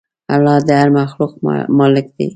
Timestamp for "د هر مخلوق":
0.67-1.31